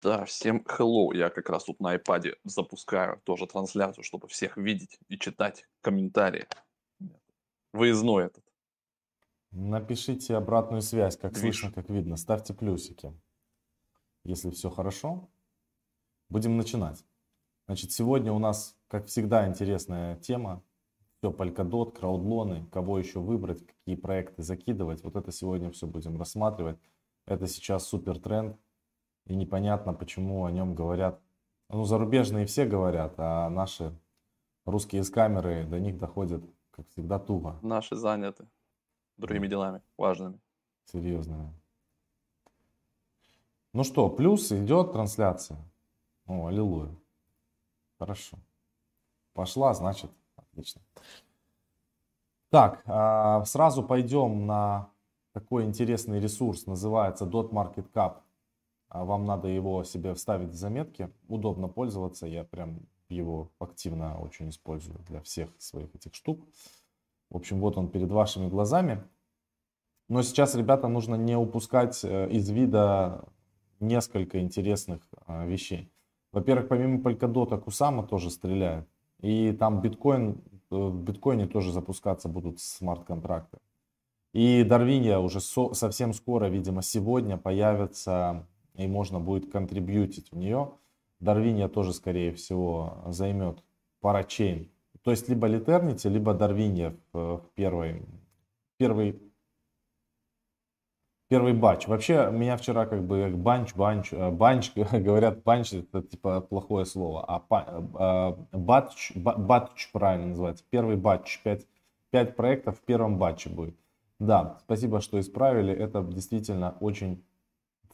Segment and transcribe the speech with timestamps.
[0.00, 1.14] Да, всем hello.
[1.14, 6.46] Я как раз тут на iPad запускаю тоже трансляцию, чтобы всех видеть и читать комментарии.
[7.72, 8.44] Выездной этот.
[9.50, 11.42] Напишите обратную связь, как Движ.
[11.42, 12.16] слышно, как видно.
[12.16, 13.12] Ставьте плюсики.
[14.24, 15.28] Если все хорошо,
[16.28, 17.04] будем начинать.
[17.66, 20.62] Значит, сегодня у нас, как всегда, интересная тема.
[21.18, 25.02] Все, Polkadot, краудлоны, кого еще выбрать, какие проекты закидывать.
[25.02, 26.78] Вот это сегодня все будем рассматривать.
[27.26, 28.56] Это сейчас супер тренд.
[29.28, 31.20] И непонятно, почему о нем говорят.
[31.68, 33.94] Ну, зарубежные все говорят, а наши
[34.64, 37.58] русские с камеры до них доходят, как всегда, туго.
[37.62, 38.46] Наши заняты
[39.18, 40.40] другими делами важными.
[40.86, 41.52] Серьезная.
[43.74, 45.58] Ну что, плюс идет трансляция.
[46.26, 46.94] О, аллилуйя.
[47.98, 48.38] Хорошо.
[49.34, 50.80] Пошла, значит, отлично.
[52.48, 54.88] Так, а, сразу пойдем на
[55.32, 58.14] такой интересный ресурс, называется Dot Market Cap.
[58.14, 58.22] А
[58.90, 61.10] Вам надо его себе вставить в заметки.
[61.28, 66.46] Удобно пользоваться, я прям его активно очень использую для всех своих этих штук.
[67.30, 69.04] В общем, вот он перед вашими глазами.
[70.08, 73.24] Но сейчас, ребята, нужно не упускать э, из вида
[73.80, 75.92] несколько интересных э, вещей.
[76.32, 78.88] Во-первых, помимо Polkadot, Кусама тоже стреляет.
[79.20, 83.58] И там биткоин, э, в биткоине тоже запускаться будут смарт-контракты.
[84.32, 88.46] И Дарвинья уже со- совсем скоро, видимо, сегодня появится,
[88.78, 90.72] и можно будет контрибьютить в нее.
[91.20, 93.62] Дарвинья тоже, скорее всего, займет
[94.00, 94.70] парачейн.
[95.02, 98.06] То есть либо Литернити, либо Дарвинья в, в первой,
[98.78, 99.20] первый
[101.28, 101.86] Первый батч.
[101.86, 107.22] Вообще, меня вчера как бы банч, банч, э, банч, говорят, банч это типа плохое слово,
[107.28, 110.64] а э, батч, ба- батч правильно называется.
[110.70, 111.66] Первый батч, 5,
[112.12, 113.76] 5 проектов в первом батче будет.
[114.18, 115.70] Да, спасибо, что исправили.
[115.70, 117.22] Это действительно очень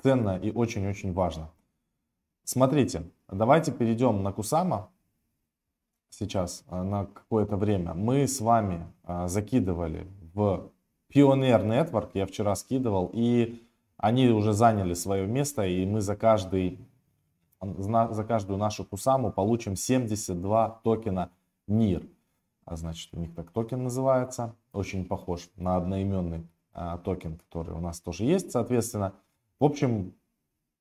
[0.03, 1.51] ценно и очень-очень важно.
[2.45, 4.91] Смотрите, давайте перейдем на Кусама
[6.11, 7.95] сейчас э, на какое-то время.
[7.95, 10.71] Мы с вами э, закидывали в
[11.13, 13.63] Pioneer Network, я вчера скидывал, и
[13.97, 16.79] они уже заняли свое место, и мы за каждый
[17.79, 21.31] за каждую нашу кусаму получим 72 токена
[21.69, 22.07] NEER.
[22.65, 24.55] А значит, у них так токен называется.
[24.73, 29.15] Очень похож на одноименный а, токен, который у нас тоже есть, соответственно.
[29.65, 30.13] В общем,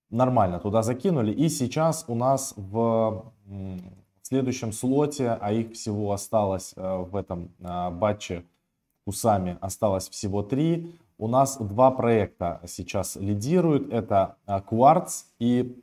[0.10, 1.32] нормально туда закинули.
[1.32, 3.32] И сейчас у нас в
[4.22, 8.44] следующем слоте, а их всего осталось а, в этом а, батче
[9.06, 11.00] Кусамы осталось всего три.
[11.18, 13.90] У нас два проекта сейчас лидируют.
[13.94, 15.82] Это а, Quartz и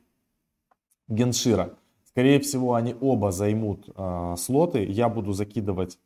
[1.07, 1.73] Геншира.
[2.03, 4.85] Скорее всего, они оба займут э, слоты.
[4.85, 5.97] Я буду закидывать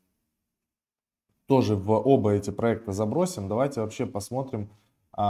[1.45, 3.50] тоже в оба эти проекта забросим.
[3.50, 4.69] Давайте вообще посмотрим,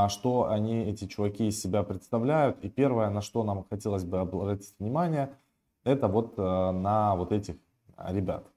[0.10, 2.64] что они, эти чуваки, из себя представляют.
[2.64, 5.30] И первое, на что нам хотелось бы обратить внимание,
[5.86, 7.56] это вот э, на вот этих
[7.98, 8.52] ребят.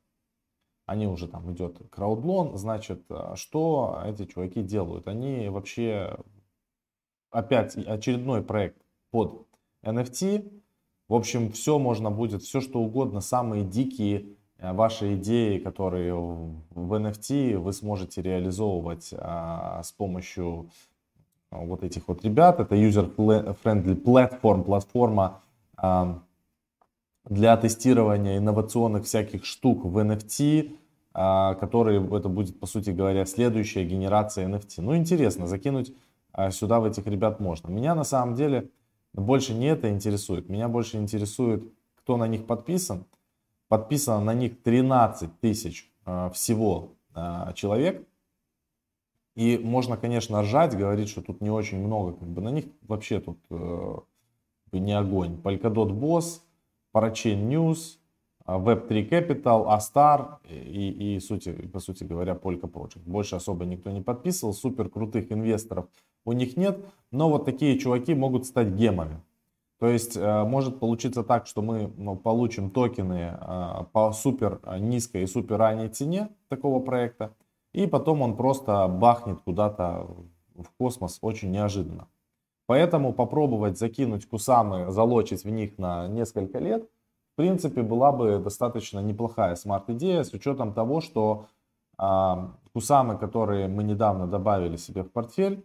[0.87, 5.07] Они уже там идет краудлон, значит, э, что эти чуваки делают?
[5.07, 6.17] Они вообще
[7.31, 9.47] опять очередной проект под
[9.85, 10.63] NFT.
[11.09, 16.95] В общем, все можно будет, все что угодно, самые дикие э, ваши идеи, которые в
[16.95, 20.71] NFT вы сможете реализовывать а, с помощью
[21.51, 22.61] вот этих вот ребят.
[22.61, 25.41] Это user-friendly platform, платформа
[25.77, 26.21] а,
[27.25, 30.77] для тестирования инновационных всяких штук в NFT,
[31.15, 34.83] а, которые, это будет, по сути говоря, следующая генерация NFT.
[34.83, 35.93] Ну, интересно, закинуть
[36.33, 37.69] а, сюда в этих ребят можно.
[37.69, 38.71] Меня на самом деле
[39.13, 40.49] больше не это интересует.
[40.49, 41.65] Меня больше интересует,
[41.97, 43.05] кто на них подписан.
[43.69, 46.93] Подписано на них 13 тысяч а, всего
[47.55, 48.07] человек.
[49.39, 52.13] И можно, конечно, ржать, говорить, что тут не очень много.
[52.15, 53.95] Как бы на них вообще тут э,
[54.73, 55.41] не огонь.
[55.41, 56.41] Polkadot Boss,
[56.93, 57.99] Parachain News,
[58.47, 63.03] Web3 Capital, Astar и, и сути, по сути говоря, Polka Project.
[63.07, 65.87] Больше особо никто не подписывал, супер крутых инвесторов
[66.25, 69.21] у них нет, но вот такие чуваки могут стать гемами.
[69.79, 75.23] То есть э, может получиться так, что мы ну, получим токены э, по супер низкой
[75.23, 77.35] и супер ранней цене такого проекта,
[77.73, 80.07] и потом он просто бахнет куда-то
[80.55, 82.09] в космос очень неожиданно.
[82.67, 86.85] Поэтому попробовать закинуть кусамы, залочить в них на несколько лет,
[87.33, 91.47] в принципе, была бы достаточно неплохая смарт-идея с учетом того, что
[91.99, 92.35] э,
[92.73, 95.65] кусамы, которые мы недавно добавили себе в портфель,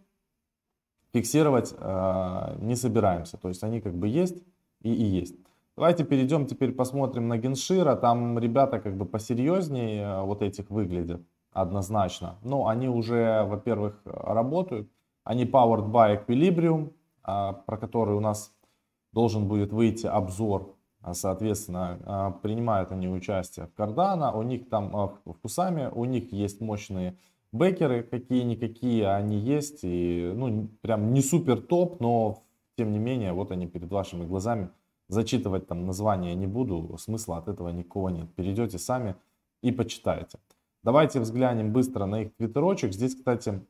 [1.12, 3.36] фиксировать э, не собираемся.
[3.38, 4.42] То есть они как бы есть
[4.82, 5.34] и, и есть.
[5.76, 7.96] Давайте перейдем теперь посмотрим на Геншира.
[7.96, 11.22] Там ребята как бы посерьезнее э, вот этих выглядят
[11.54, 12.36] однозначно.
[12.42, 14.90] Но они уже, во-первых, работают.
[15.24, 16.92] Они powered by Equilibrium,
[17.26, 18.54] э, про который у нас
[19.12, 24.90] должен будет выйти обзор, а, соответственно, а, принимают они участие в Cardano, у них там
[24.90, 27.16] в Кусами, у них есть мощные
[27.52, 32.42] бекеры, какие-никакие они есть, и ну, прям не супер топ, но
[32.76, 34.70] тем не менее, вот они перед вашими глазами,
[35.08, 39.14] зачитывать там название не буду, смысла от этого никакого нет, перейдете сами
[39.62, 40.38] и почитаете.
[40.84, 43.66] Давайте взглянем быстро на их твиттерочек, здесь, кстати,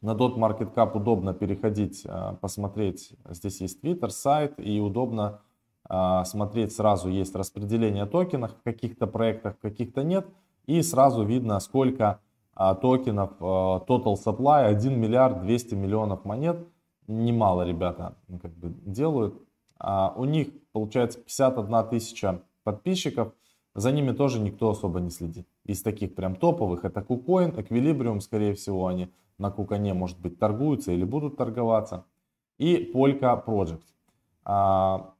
[0.00, 3.12] на Dot Market Cap удобно переходить, а, посмотреть.
[3.28, 5.42] Здесь есть Twitter, сайт, и удобно
[5.84, 10.26] а, смотреть сразу есть распределение токенов в каких-то проектах, в каких-то нет.
[10.64, 12.20] И сразу видно, сколько
[12.54, 16.66] а, токенов Total Supply, 1 миллиард 200 миллионов монет.
[17.08, 19.34] Немало ребята как бы делают.
[19.78, 23.34] У них получается 51 тысяча подписчиков.
[23.74, 25.46] За ними тоже никто особо не следит.
[25.66, 29.08] Из таких прям топовых это KuCoin, Equilibrium, скорее всего, они
[29.38, 32.04] на Кукане, может быть, торгуются или будут торговаться.
[32.58, 33.82] И Polka Project.
[34.44, 35.12] А,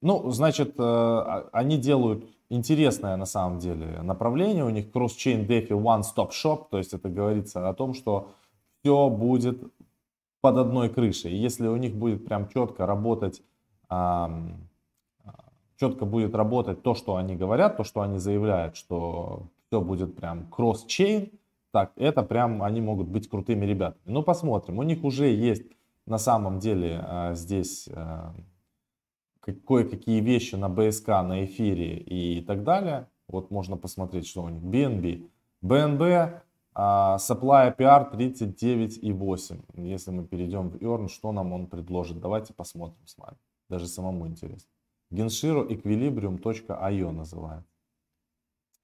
[0.00, 4.64] ну, значит, э, они делают интересное на самом деле направление.
[4.64, 6.66] У них Cross-Chain DeFi One Stop Shop.
[6.70, 8.32] То есть это говорится о том, что
[8.80, 9.62] все будет
[10.40, 11.32] под одной крышей.
[11.32, 13.42] Если у них будет прям четко работать,
[15.76, 20.50] четко будет работать то, что они говорят, то, что они заявляют, что все будет прям
[20.50, 21.30] кросс-чейн,
[21.70, 24.02] так, это прям они могут быть крутыми ребятами.
[24.04, 24.78] Ну, посмотрим.
[24.78, 25.62] У них уже есть
[26.04, 28.32] на самом деле э, здесь э,
[29.40, 33.08] кое-какие вещи на БСК, на эфире и так далее.
[33.28, 34.62] Вот можно посмотреть, что у них.
[34.62, 35.30] BNB.
[35.62, 39.86] BNB э, Supply APR 39,8.
[39.86, 42.20] Если мы перейдем в Earn, что нам он предложит?
[42.20, 43.38] Давайте посмотрим с вами.
[43.70, 44.68] Даже самому интересно.
[45.10, 47.71] Genshiro Equilibrium.io называется.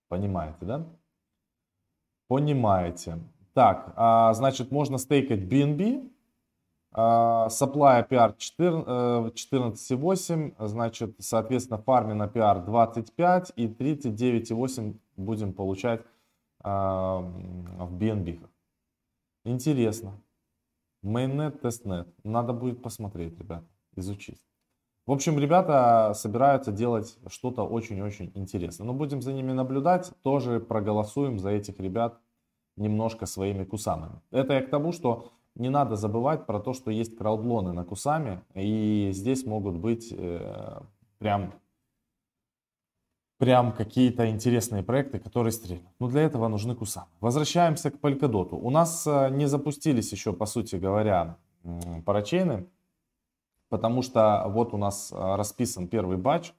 [0.08, 0.87] Понимаете, да?
[2.28, 3.19] Понимаете.
[3.55, 6.08] Так, а, значит, можно стейкать BNB.
[6.93, 16.02] А, supply APR 14,8, значит, соответственно, farming APR 25 и 39,8 будем получать
[16.60, 18.40] а, в BNB.
[19.44, 20.20] Интересно.
[21.05, 22.09] Mainnet, testnet.
[22.25, 23.64] Надо будет посмотреть, ребят,
[23.96, 24.48] изучить.
[25.08, 28.87] В общем, ребята собираются делать что-то очень-очень интересное.
[28.87, 32.20] Но будем за ними наблюдать, тоже проголосуем за этих ребят
[32.76, 34.20] немножко своими кусамами.
[34.31, 38.43] Это я к тому, что не надо забывать про то, что есть краудлоны на кусами,
[38.52, 40.82] и здесь могут быть э,
[41.16, 41.55] прям,
[43.38, 45.88] прям какие-то интересные проекты, которые стрельнут.
[45.99, 47.08] Но для этого нужны кусамы.
[47.20, 48.50] Возвращаемся к Polkadot.
[48.50, 51.38] У нас э, не запустились еще, по сути говоря,
[52.05, 52.66] парачейны
[53.69, 56.53] потому что вот у нас а, расписан первый батч.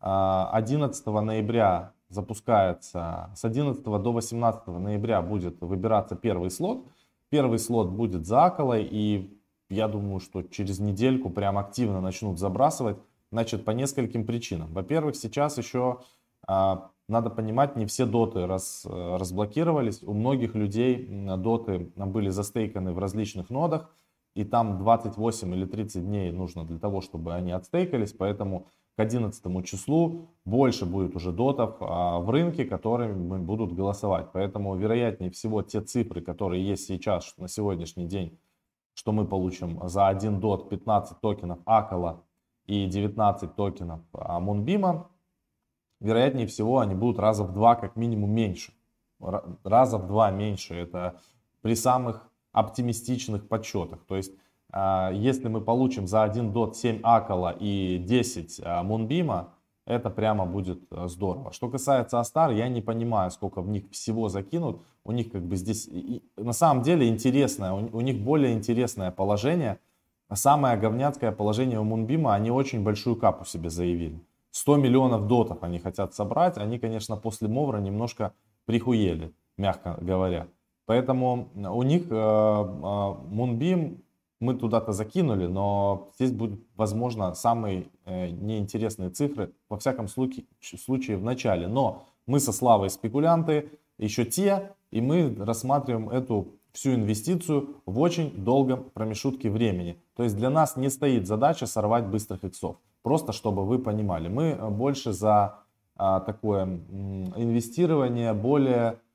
[0.00, 6.86] 11 а, ноября запускается, с 11 до 18 ноября будет выбираться первый слот.
[7.28, 12.96] Первый слот будет за Аколой, и я думаю, что через недельку прям активно начнут забрасывать.
[13.30, 14.72] Значит, по нескольким причинам.
[14.72, 16.00] Во-первых, сейчас еще
[16.46, 20.02] а, надо понимать, не все доты раз, разблокировались.
[20.02, 23.90] У многих людей доты были застейканы в различных нодах
[24.40, 29.66] и там 28 или 30 дней нужно для того, чтобы они отстейкались, поэтому к 11
[29.66, 34.28] числу больше будет уже дотов а, в рынке, которыми будут голосовать.
[34.32, 38.38] Поэтому вероятнее всего те цифры, которые есть сейчас на сегодняшний день,
[38.94, 42.24] что мы получим за один дот 15 токенов Акала
[42.64, 45.10] и 19 токенов Мунбима,
[46.00, 48.72] вероятнее всего они будут раза в два как минимум меньше.
[49.18, 50.74] Раза в два меньше.
[50.74, 51.20] Это
[51.60, 54.04] при самых оптимистичных подсчетах.
[54.06, 54.32] То есть,
[54.72, 59.54] а, если мы получим за 1 дот 7 Акала и 10 а, Мунбима,
[59.86, 61.52] это прямо будет а, здорово.
[61.52, 64.82] Что касается Астар, я не понимаю, сколько в них всего закинут.
[65.04, 65.88] У них как бы здесь,
[66.36, 69.78] на самом деле интересное, у них более интересное положение.
[70.32, 74.20] Самое говняцкое положение у Мунбима, они очень большую капу себе заявили.
[74.52, 76.58] 100 миллионов дотов они хотят собрать.
[76.58, 78.32] Они, конечно, после Мовра немножко
[78.66, 80.46] прихуели, мягко говоря.
[80.90, 83.96] Поэтому у них Moonbeam э, э,
[84.40, 91.16] мы туда-то закинули, но здесь будут, возможно, самые э, неинтересные цифры, во всяком случае, случае
[91.16, 91.68] в начале.
[91.68, 98.32] Но мы со Славой спекулянты, еще те, и мы рассматриваем эту всю инвестицию в очень
[98.44, 99.96] долгом промежутке времени.
[100.16, 102.78] То есть для нас не стоит задача сорвать быстрых иксов.
[103.02, 105.60] Просто чтобы вы понимали, мы больше за
[105.96, 109.09] а, такое инвестирование более а,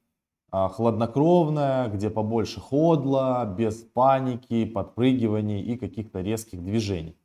[0.69, 7.15] хладнокровная, где побольше ходла, без паники, подпрыгиваний и каких-то резких движений.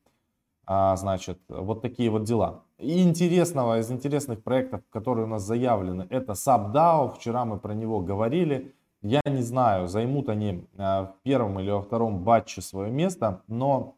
[0.73, 2.63] А, значит, вот такие вот дела.
[2.79, 7.13] И интересного, из интересных проектов, которые у нас заявлены, это SubDAO.
[7.15, 8.75] Вчера мы про него говорили.
[9.03, 13.97] Я не знаю, займут они а, в первом или во втором батче свое место, но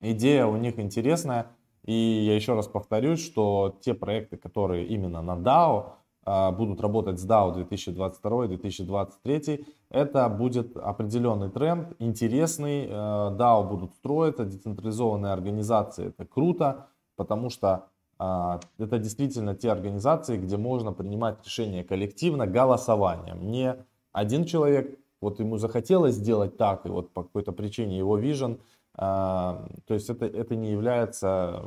[0.00, 1.48] идея у них интересная.
[1.84, 7.20] И я еще раз повторюсь, что те проекты, которые именно на DAO, а, будут работать
[7.20, 12.88] с DAO 2022-2023, это будет определенный тренд, интересный.
[12.88, 17.86] DAO э, будут строиться, децентрализованные организации, это круто, потому что
[18.18, 23.48] а, это действительно те организации, где можно принимать решения коллективно голосованием.
[23.50, 23.76] Не
[24.12, 28.58] один человек, вот ему захотелось сделать так, и вот по какой-то причине его вижен,
[28.96, 31.62] то есть это, это не является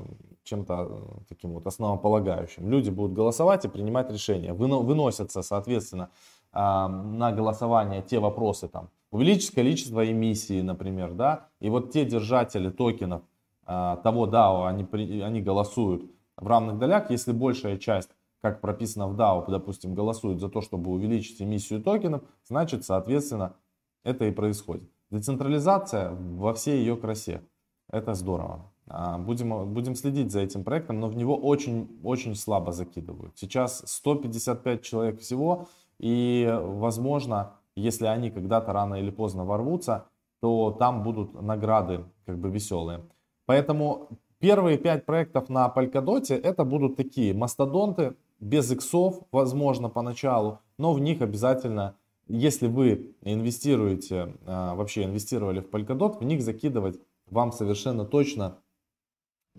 [0.49, 2.69] чем-то э, таким вот основополагающим.
[2.69, 4.53] Люди будут голосовать и принимать решения.
[4.53, 6.09] Выносятся, соответственно,
[6.51, 13.21] на голосование те вопросы, там, увеличить количество эмиссий, например, да, и вот те держатели токенов
[13.65, 18.09] а, того DAO, они, они голосуют в равных долях, если большая часть,
[18.41, 23.55] как прописано в DAO, допустим, голосует за то, чтобы увеличить эмиссию токенов, значит, соответственно,
[24.03, 24.89] это и происходит.
[25.11, 27.43] Децентрализация во всей ее красе.
[27.91, 28.71] Это здорово.
[28.89, 33.37] А, будем, будем следить за этим проектом, но в него очень-очень слабо закидывают.
[33.37, 35.67] Сейчас 155 человек всего,
[35.99, 40.05] и возможно, если они когда-то рано или поздно ворвутся,
[40.41, 43.05] то там будут награды как бы веселые.
[43.45, 50.93] Поэтому первые пять проектов на Polkadot это будут такие мастодонты, без иксов, возможно, поначалу, но
[50.93, 51.95] в них обязательно,
[52.27, 58.57] если вы инвестируете, а, вообще инвестировали в Polkadot, в них закидывать вам совершенно точно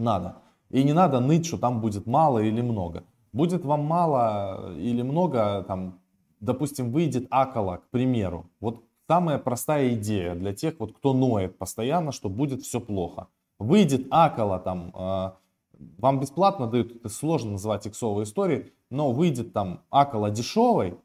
[0.01, 0.39] надо.
[0.71, 3.05] И не надо ныть, что там будет мало или много.
[3.33, 6.01] Будет вам мало или много, там,
[6.41, 8.51] допустим, выйдет акола, к примеру.
[8.61, 13.29] Вот самая простая идея для тех, вот, кто ноет постоянно, что будет все плохо.
[13.59, 15.33] Выйдет акола, там, э,
[15.99, 20.99] вам бесплатно дают, это сложно называть иксовой историей, но выйдет там акола дешевой,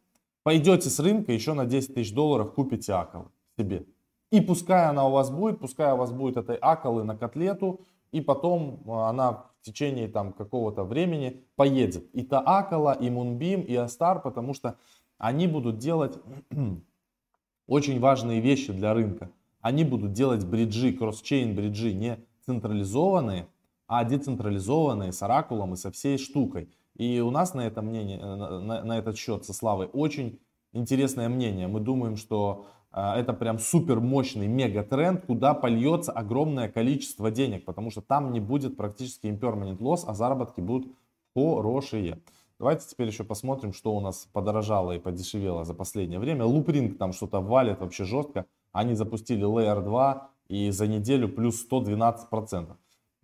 [0.44, 3.86] пойдете с рынка еще на 10 тысяч долларов купите акол себе.
[4.32, 7.82] И пускай она у вас будет, пускай у вас будет этой аколы на котлету,
[8.12, 12.10] и потом а, она в течение там какого-то времени поедет.
[12.14, 14.78] И Таакала, и Мунбим, и Астар, потому что
[15.18, 16.20] они будут делать
[17.68, 19.32] очень важные вещи для рынка.
[19.62, 23.48] Они будут делать бриджи, кросс-чейн бриджи не централизованные,
[23.88, 26.70] а децентрализованные с оракулом и со всей штукой.
[26.96, 30.40] И у нас на, это мнение, на, на этот счет со Славой очень
[30.72, 31.68] интересное мнение.
[31.68, 37.92] Мы думаем, что это прям супер мощный мега тренд, куда польется огромное количество денег, потому
[37.92, 40.88] что там не будет практически impermanent loss, а заработки будут
[41.36, 42.20] хорошие.
[42.58, 46.46] Давайте теперь еще посмотрим, что у нас подорожало и подешевело за последнее время.
[46.46, 48.46] Loopring там что-то валит вообще жестко.
[48.72, 52.78] Они запустили Layer 2 и за неделю плюс 112%.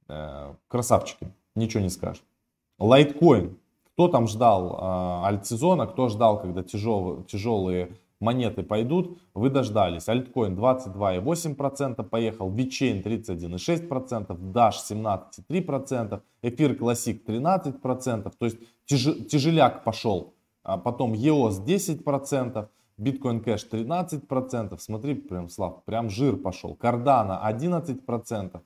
[0.09, 2.23] Э, красавчики, ничего не скажешь.
[2.77, 3.55] Litecoin.
[3.93, 10.07] Кто там ждал э, альт-сезона, кто ждал, когда тяжелые, тяжелые монеты пойдут, вы дождались.
[10.07, 20.33] Альткоин 22,8% поехал, VeChain 31,6%, Dash 17,3%, Эфир Classic 13%, то есть тяж, тяжеляк пошел.
[20.63, 26.77] А потом EOS 10%, Bitcoin Cash 13%, смотри, прям Слав, прям жир пошел.
[26.79, 28.61] Cardano 11%,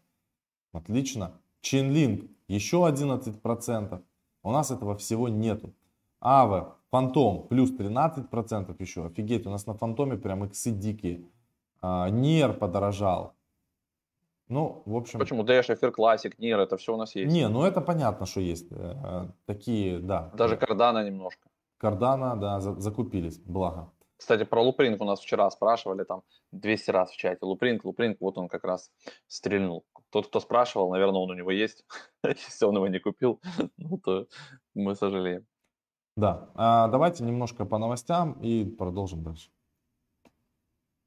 [0.74, 1.31] отлично.
[1.63, 4.01] Chainlink еще 11%.
[4.43, 5.74] У нас этого всего нету.
[6.21, 9.05] Aave Фантом плюс 13% еще.
[9.05, 11.25] Офигеть, у нас на Фантоме прям иксы дикие.
[11.81, 13.33] А, Нир подорожал.
[14.47, 15.19] Ну, в общем...
[15.19, 15.43] Почему?
[15.43, 17.33] Dash, Эфир Classic, Нир, это все у нас есть.
[17.33, 18.67] Не, ну это понятно, что есть.
[18.71, 20.31] Э, такие, да.
[20.37, 21.49] Даже Кардана немножко.
[21.77, 23.91] Кардана, да, закупились, благо.
[24.15, 26.21] Кстати, про Лупринг у нас вчера спрашивали, там
[26.53, 27.39] 200 раз в чате.
[27.41, 28.89] Лупринг, Лупринг, вот он как раз
[29.27, 29.83] стрельнул.
[30.11, 31.83] Тот, кто спрашивал, наверное, он у него есть.
[32.23, 33.41] Если он его не купил,
[33.77, 34.27] ну, то
[34.73, 35.45] мы сожалеем.
[36.15, 39.50] Да, а давайте немножко по новостям и продолжим дальше.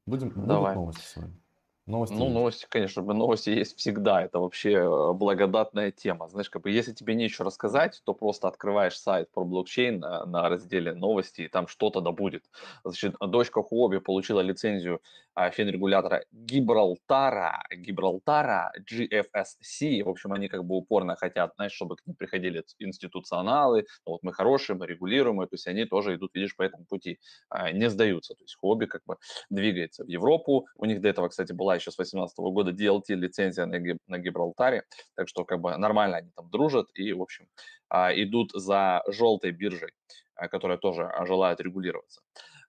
[0.07, 0.75] Будем, Давай.
[0.75, 1.43] будут новости с вами?
[1.88, 2.35] Новости ну, есть.
[2.35, 4.23] новости, конечно, новости есть всегда.
[4.23, 6.28] Это вообще э, благодатная тема.
[6.28, 10.50] Знаешь, как бы если тебе нечего рассказать, то просто открываешь сайт про блокчейн на, на
[10.50, 12.45] разделе новости, и там что-то да будет.
[12.85, 15.00] Значит, дочка Хуоби получила лицензию
[15.38, 20.02] а, финрегулятора Гибралтара, Гибралтара, GFSC.
[20.02, 23.87] В общем, они как бы упорно хотят, знаешь, чтобы к ним приходили институционалы.
[24.04, 27.21] Ну, вот мы хорошие, мы регулируем, то есть они тоже идут, видишь, по этому пути,
[27.49, 28.35] а, не сдаются.
[28.35, 29.16] То есть Хуоби как бы
[29.49, 30.66] двигается в Европу.
[30.76, 34.18] У них до этого, кстати, была еще с 2018 года DLT лицензия на, Гиб, на
[34.18, 34.85] Гибралтаре,
[35.16, 37.49] так что как бы нормально они там дружат и, в общем,
[37.88, 39.92] а, идут за желтой биржей,
[40.35, 42.20] а, которая тоже а, желает регулироваться.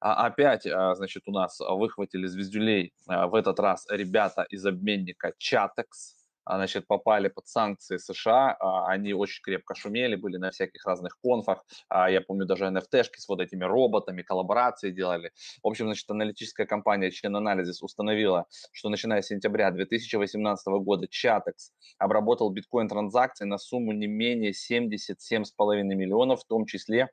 [0.02, 6.16] Опять, значит, у нас выхватили звездюлей в этот раз ребята из обменника Chatex,
[6.46, 11.64] значит, попали под санкции США, а, они очень крепко шумели, были на всяких разных конфах,
[11.90, 15.32] а, я помню, даже NFT-шки с вот этими роботами, коллаборации делали.
[15.64, 21.72] В общем, значит, аналитическая компания Chain Analysis установила, что начиная с сентября 2018 года Chatex
[21.98, 27.10] обработал биткоин-транзакции на сумму не менее 77,5 миллионов, в том числе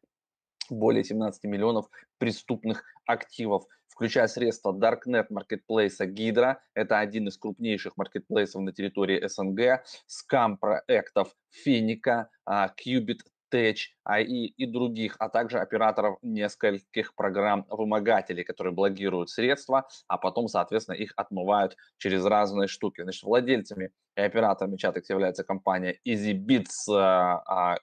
[0.70, 1.86] более 17 миллионов
[2.18, 3.64] преступных активов
[3.96, 11.34] включая средства Darknet маркетплейса Гидра, это один из крупнейших маркетплейсов на территории СНГ, скам проектов
[11.48, 13.20] Финика, Qubit
[13.56, 20.96] Tech AI и других, а также операторов нескольких программ-вымогателей, которые блокируют средства, а потом, соответственно,
[20.96, 23.02] их отмывают через разные штуки.
[23.02, 26.88] Значит, владельцами и операторами Chatex является компания EasyBits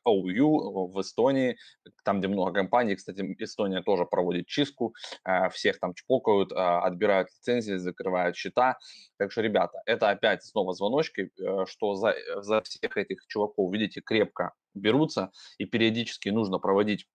[0.06, 1.58] OU в Эстонии,
[2.04, 2.96] там, где много компаний.
[2.96, 4.94] Кстати, Эстония тоже проводит чистку,
[5.28, 8.78] uh, всех там чпокают, uh, отбирают лицензии, закрывают счета.
[9.18, 14.02] Так что, ребята, это опять снова звоночки, э, что за, за всех этих чуваков, видите,
[14.02, 17.08] крепко берутся, и периодически нужно проводить,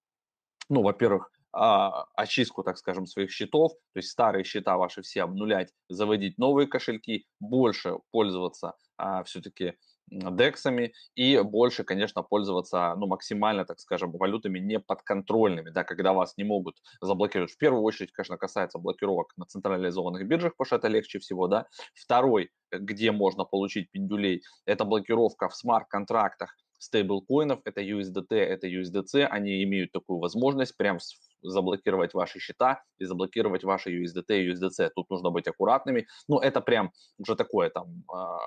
[0.68, 5.72] ну, во-первых, а, очистку, так скажем, своих счетов, то есть старые счета ваши все обнулять,
[5.88, 9.74] заводить новые кошельки, больше пользоваться а, все-таки
[10.10, 16.44] дексами и больше, конечно, пользоваться, ну, максимально, так скажем, валютами неподконтрольными, да, когда вас не
[16.44, 17.52] могут заблокировать.
[17.52, 21.66] В первую очередь, конечно, касается блокировок на централизованных биржах, потому что это легче всего, да.
[21.94, 29.62] Второй, где можно получить пиндюлей, это блокировка в смарт-контрактах стейблкоинов, это USDT, это USDC, они
[29.64, 30.98] имеют такую возможность прям
[31.42, 34.90] заблокировать ваши счета и заблокировать ваши USDT и USDC.
[34.94, 36.06] Тут нужно быть аккуратными.
[36.28, 38.38] Ну, это прям уже такое там а,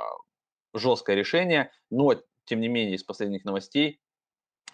[0.74, 4.02] жесткое решение, но тем не менее из последних новостей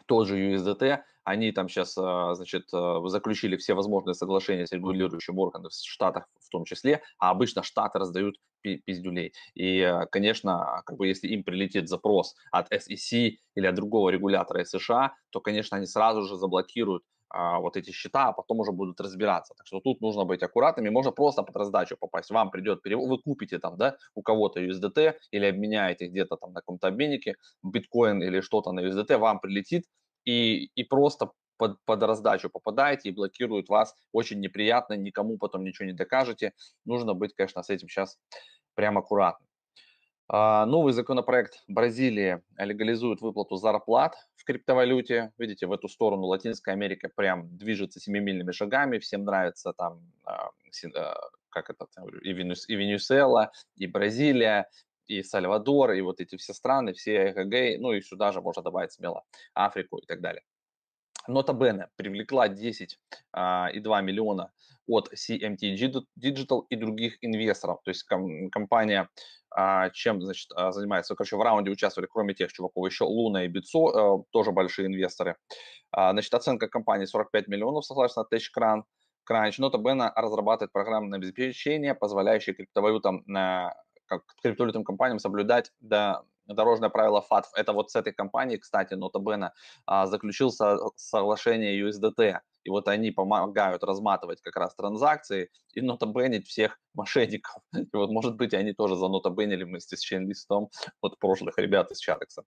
[0.07, 5.37] тот же USDT, они там сейчас, а, значит, а, заключили все возможные соглашения с регулирующим
[5.37, 9.33] органом в Штатах в том числе, а обычно Штаты раздают пиздюлей.
[9.53, 14.61] И, а, конечно, как бы если им прилетит запрос от SEC или от другого регулятора
[14.61, 19.01] из США, то, конечно, они сразу же заблокируют вот эти счета, а потом уже будут
[19.01, 19.53] разбираться.
[19.57, 22.31] Так что тут нужно быть аккуратными, можно просто под раздачу попасть.
[22.31, 26.61] Вам придет перевод, вы купите там, да, у кого-то USDT или обменяете где-то там на
[26.61, 29.83] каком-то обменнике биткоин или что-то на USDT, вам прилетит
[30.27, 33.95] и, и просто под, под раздачу попадаете и блокируют вас.
[34.11, 36.53] Очень неприятно, никому потом ничего не докажете.
[36.85, 38.19] Нужно быть, конечно, с этим сейчас
[38.75, 39.47] прям аккуратным.
[40.27, 45.31] А, новый законопроект Бразилии легализует выплату зарплат в криптовалюте.
[45.37, 48.99] Видите, в эту сторону Латинская Америка прям движется семимильными шагами.
[48.99, 50.49] Всем нравится там, а,
[50.93, 51.15] а,
[51.49, 51.87] как это,
[52.21, 54.69] и, и Венесуэла, и Бразилия,
[55.07, 58.91] и Сальвадор, и вот эти все страны, все ЭГГ, ну и сюда же можно добавить
[58.91, 60.43] смело Африку и так далее.
[61.27, 64.51] Нота Бене привлекла 10,2 миллиона
[64.87, 65.75] от CMT
[66.17, 67.81] Digital и других инвесторов.
[67.83, 69.09] То есть компания
[69.49, 71.15] а, чем значит, а, занимается.
[71.15, 75.37] Короче, в раунде участвовали, кроме тех чуваков, еще Луна и Бицо, э, тоже большие инвесторы.
[75.91, 78.83] А, значит, оценка компании 45 миллионов, согласно TechCrunch.
[79.29, 79.77] Crunch.
[79.83, 83.23] Бена разрабатывает программное обеспечение, позволяющее криптовалютам,
[84.07, 87.47] как криптовалютным компаниям соблюдать до дорожное правило FATF.
[87.55, 89.53] Это вот с этой компанией, кстати, Нота Бена,
[89.85, 97.61] заключился соглашение USDT и вот они помогают разматывать как раз транзакции и нотобенить всех мошенников.
[97.73, 100.69] И вот, может быть, они тоже занотобенили вместе с чейн-листом
[101.01, 102.43] от прошлых ребят из Чатекса.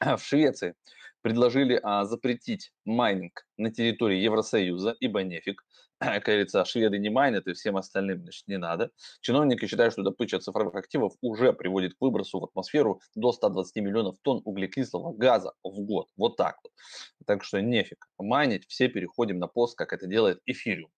[0.00, 0.74] В Швеции
[1.20, 5.62] предложили а, запретить майнинг на территории Евросоюза, ибо нефиг.
[5.98, 8.90] Как говорится, шведы не майнят, и всем остальным, значит, не надо.
[9.20, 14.16] Чиновники считают, что добыча цифровых активов уже приводит к выбросу в атмосферу до 120 миллионов
[14.22, 16.08] тонн углекислого газа в год.
[16.16, 16.72] Вот так вот.
[17.26, 20.90] Так что нефиг майнить, все переходим на пост, как это делает эфириум.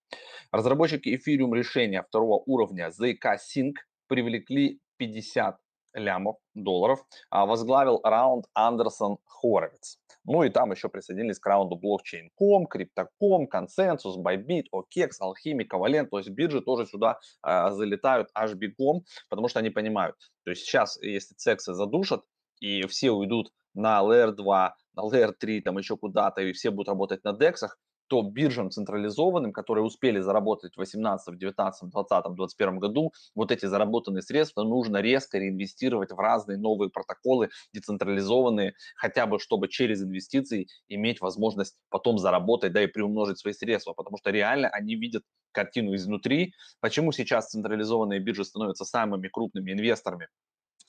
[0.52, 3.74] Разработчики эфириум решения второго уровня ZK Sync
[4.06, 5.56] привлекли 50
[5.94, 9.98] лямов долларов, а возглавил раунд Андерсон Хоровиц.
[10.24, 16.06] Ну и там еще присоединились к раунду блокчейн.com, Crypto.com, Consensus, Bybit, OKEX, Alchemy, Valent.
[16.06, 20.16] То есть биржи тоже сюда э, залетают аж бегом, потому что они понимают.
[20.44, 22.22] То есть сейчас, если цексы задушат,
[22.60, 26.88] и все уйдут на Layer 2, на Layer 3, там еще куда-то, и все будут
[26.88, 27.78] работать на дексах,
[28.10, 34.22] то биржам централизованным, которые успели заработать в 2018, 19, 20, 2021 году, вот эти заработанные
[34.22, 41.20] средства нужно резко реинвестировать в разные новые протоколы децентрализованные, хотя бы чтобы через инвестиции иметь
[41.20, 46.52] возможность потом заработать, да и приумножить свои средства, потому что реально они видят картину изнутри.
[46.80, 50.26] Почему сейчас централизованные биржи становятся самыми крупными инвесторами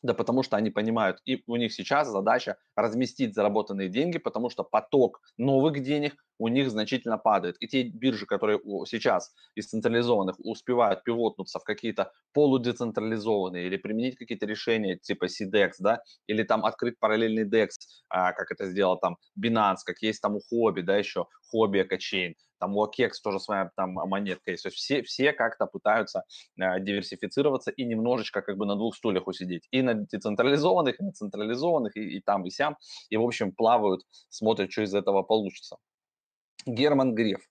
[0.03, 4.63] да потому что они понимают, и у них сейчас задача разместить заработанные деньги, потому что
[4.63, 7.55] поток новых денег у них значительно падает.
[7.59, 14.47] И те биржи, которые сейчас из централизованных успевают пивотнуться в какие-то полудецентрализованные или применить какие-то
[14.47, 17.69] решения типа CDEX, да, или там открыть параллельный DEX,
[18.09, 22.35] а, как это сделал там Binance, как есть там у Хобби, да, еще Хобби Экочейн,
[22.61, 24.63] там у Акекс тоже своя там монетка есть.
[24.63, 26.23] То есть все, все как-то пытаются
[26.57, 29.67] э, диверсифицироваться и немножечко как бы на двух стульях усидеть.
[29.71, 32.77] И на децентрализованных, и на централизованных, и, и там, и сям.
[33.09, 35.77] И, в общем, плавают, смотрят, что из этого получится.
[36.65, 37.41] Герман Греф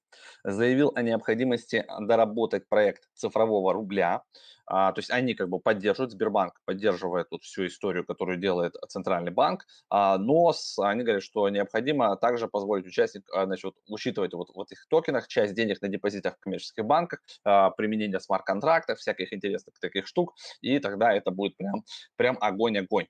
[0.44, 4.22] заявил о необходимости доработать проект цифрового рубля.
[4.66, 9.32] А, то есть они как бы поддерживают, Сбербанк поддерживает вот всю историю, которую делает Центральный
[9.32, 14.32] банк, а, но с, они говорят, что необходимо также позволить участникам, а, значит, вот, учитывать
[14.32, 19.32] вот в этих токенах часть денег на депозитах в коммерческих банках, а, применение смарт-контрактов, всяких
[19.32, 21.82] интересных таких штук, и тогда это будет прям,
[22.16, 23.08] прям огонь-огонь.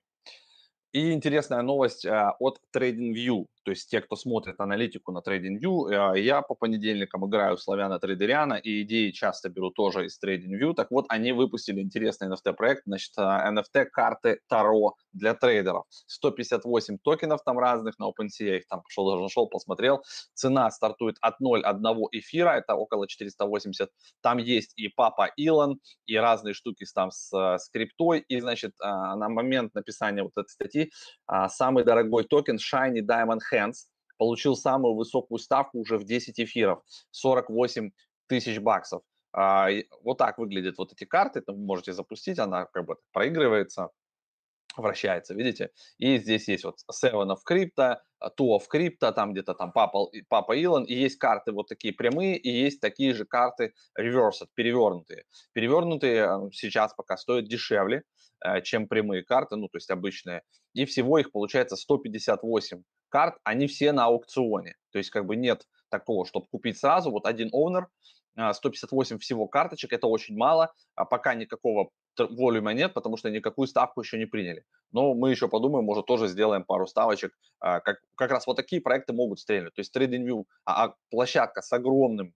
[0.93, 6.17] И интересная новость а, от TradingView, то есть те, кто смотрит аналитику на TradingView, а,
[6.17, 10.73] я по понедельникам играю в Славяна Трейдериана, и идеи часто беру тоже из TradingView.
[10.73, 15.85] Так вот, они выпустили интересный NFT-проект, значит, NFT-карты а, Таро для трейдеров.
[16.07, 20.03] 158 токенов там разных на OpenSea, я их там пошел, даже нашел, посмотрел.
[20.33, 23.89] Цена стартует от 0,1 эфира, это около 480.
[24.21, 29.29] Там есть и Папа Илон, и разные штуки там с, с криптой, и, значит, на
[29.29, 30.91] момент написания вот этой статьи
[31.27, 33.75] а, самый дорогой токен Shiny Diamond Hands
[34.17, 37.91] получил самую высокую ставку уже в 10 эфиров, 48
[38.27, 39.01] тысяч баксов.
[39.33, 39.69] А,
[40.03, 43.89] вот так выглядят вот эти карты, это вы можете запустить, она как бы проигрывается,
[44.77, 45.71] вращается, видите?
[45.97, 47.97] И здесь есть вот Seven of Crypto,
[48.37, 52.37] Two of Crypto, там где-то там Папа, Папа Илон, и есть карты вот такие прямые,
[52.37, 55.23] и есть такие же карты reversed, перевернутые.
[55.53, 58.03] Перевернутые э, сейчас пока стоят дешевле,
[58.43, 60.41] Э, чем прямые карты, ну, то есть обычные.
[60.73, 64.75] И всего их получается 158 карт, они все на аукционе.
[64.91, 67.11] То есть как бы нет такого, чтобы купить сразу.
[67.11, 67.87] Вот один овнер,
[68.35, 74.01] 158 всего карточек, это очень мало, а пока никакого волюма нет, потому что никакую ставку
[74.01, 74.65] еще не приняли.
[74.91, 77.37] Но мы еще подумаем, может, тоже сделаем пару ставочек.
[77.59, 79.73] А, как, как раз вот такие проекты могут стрелять.
[79.73, 82.33] То есть TradingView, а, а площадка с огромным а,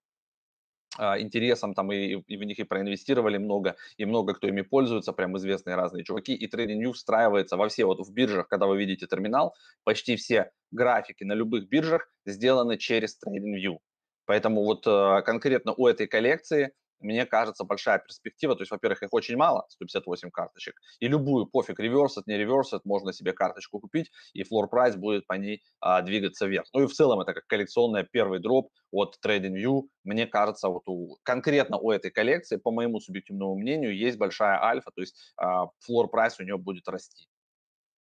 [0.98, 5.38] интересом там и, и в них и проинвестировали много, и много кто ими пользуется, прям
[5.38, 9.56] известные разные чуваки, и TradingView встраивается во все, вот в биржах, когда вы видите терминал,
[9.84, 13.78] почти все графики на любых биржах сделаны через TradingView.
[14.26, 18.56] Поэтому вот э, конкретно у этой коллекции мне кажется, большая перспектива.
[18.56, 20.76] То есть, во-первых, их очень мало, 158 карточек.
[21.00, 25.34] И любую, пофиг, реверсит, не реверсит, можно себе карточку купить, и флор прайс будет по
[25.34, 26.68] ней а, двигаться вверх.
[26.74, 29.84] Ну и в целом это как коллекционная первый дроп от TradingView.
[30.04, 34.92] Мне кажется, вот у, конкретно у этой коллекции, по моему субъективному мнению, есть большая альфа,
[34.94, 37.28] то есть а, флор прайс у нее будет расти.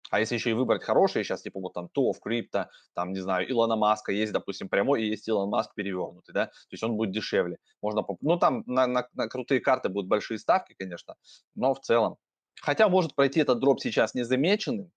[0.09, 3.49] А если еще и выбрать хорошие, сейчас типа вот там Тов, Крипто, там, не знаю,
[3.49, 7.11] Илона Маска, есть, допустим, прямой, и есть Илон Маск перевернутый, да, то есть он будет
[7.11, 7.57] дешевле.
[7.81, 11.15] Можно, ну, там на, на, на крутые карты будут большие ставки, конечно,
[11.55, 12.17] но в целом.
[12.61, 14.91] Хотя может пройти этот дроп сейчас незамеченным,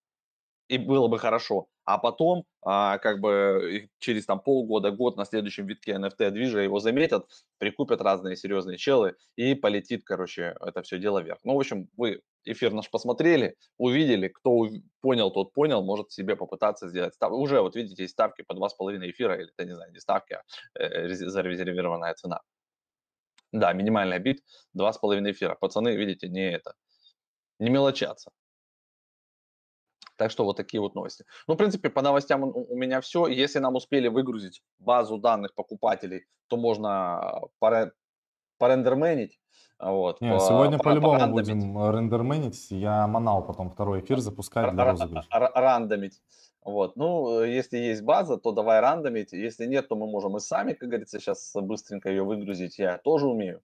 [0.68, 1.66] и было бы хорошо.
[1.92, 6.78] А потом, а, как бы через там полгода, год на следующем витке NFT движа его
[6.78, 7.26] заметят,
[7.58, 11.40] прикупят разные серьезные челы и полетит, короче, это все дело вверх.
[11.42, 14.68] Ну, в общем, вы эфир наш посмотрели, увидели, кто
[15.00, 17.38] понял, тот понял, может себе попытаться сделать ставку.
[17.38, 20.42] Уже вот видите, есть ставки по 2,5 эфира, или это, не знаю, не ставки, а
[20.78, 22.40] э, зарезервированная цена.
[23.50, 24.44] Да, минимальный бит
[24.78, 25.56] 2,5 эфира.
[25.56, 26.74] Пацаны, видите, не это,
[27.58, 28.30] не мелочаться.
[30.20, 31.24] Так что вот такие вот новости.
[31.48, 33.26] Ну, в принципе, по новостям у меня все.
[33.26, 37.40] Если нам успели выгрузить базу данных покупателей, то можно
[38.58, 39.40] порендерменить.
[39.78, 42.70] Вот, Не, по, сегодня по, по-любому по будем рендерменить.
[42.70, 45.26] Я манал потом второй эфир запускать для розыгрыша.
[45.30, 46.20] Рандомить.
[46.62, 49.32] Вот, ну, если есть база, то давай рандомить.
[49.32, 52.78] Если нет, то мы можем и сами, как говорится, сейчас быстренько ее выгрузить.
[52.78, 53.62] Я тоже умею.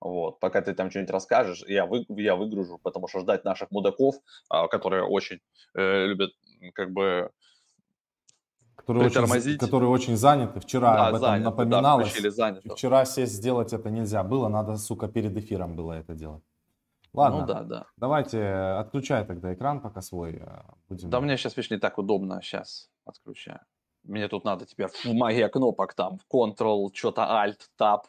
[0.00, 4.16] Вот, пока ты там что-нибудь расскажешь, я, вы, я выгружу, потому что ждать наших мудаков,
[4.48, 5.40] а, которые очень
[5.74, 6.30] э, любят,
[6.74, 7.30] как бы,
[8.76, 10.60] которые очень, которые очень заняты.
[10.60, 12.36] Вчера да, об этом заняты, напоминалось.
[12.36, 16.42] Да, Вчера сесть сделать это нельзя было, надо, сука, перед эфиром было это делать.
[17.12, 17.86] Ладно, ну, да, да.
[17.96, 20.36] давайте отключай тогда экран пока свой.
[20.40, 21.10] Э, будем...
[21.10, 23.60] Да мне сейчас, видишь, не так удобно, сейчас отключаю.
[24.04, 28.02] Мне тут надо теперь в магия кнопок там, в Ctrl, что-то Alt, Tab.